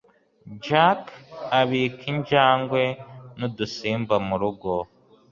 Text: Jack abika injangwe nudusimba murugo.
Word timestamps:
Jack 0.63 1.01
abika 1.59 2.03
injangwe 2.13 2.83
nudusimba 3.37 4.15
murugo. 4.27 4.71